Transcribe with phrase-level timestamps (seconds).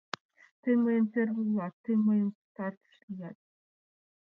[0.61, 3.37] Тый мыйын первый улат, тый мыйын пытартыш лият.